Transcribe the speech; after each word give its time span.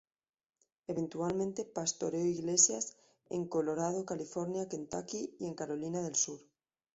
Eventualmente 0.87 1.63
pastoreo 1.63 2.25
iglesias 2.25 2.97
en 3.29 3.45
Colorado, 3.47 4.03
California, 4.03 4.67
Kentucky, 4.67 5.35
y 5.39 5.45
en 5.45 5.53
Carolina 5.53 6.01
del 6.01 6.15
Sur. 6.15 6.41